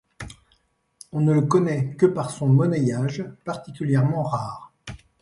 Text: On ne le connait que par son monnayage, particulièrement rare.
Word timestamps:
On 1.11 1.21
ne 1.21 1.31
le 1.31 1.43
connait 1.43 1.93
que 1.95 2.07
par 2.07 2.31
son 2.31 2.47
monnayage, 2.49 3.23
particulièrement 3.45 4.23
rare. 4.23 4.73